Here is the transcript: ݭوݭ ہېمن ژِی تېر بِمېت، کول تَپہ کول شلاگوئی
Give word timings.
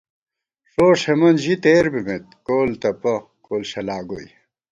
ݭوݭ 0.71 0.99
ہېمن 1.07 1.35
ژِی 1.43 1.53
تېر 1.63 1.85
بِمېت، 1.93 2.25
کول 2.47 2.69
تَپہ 2.81 3.13
کول 3.45 3.61
شلاگوئی 3.71 4.27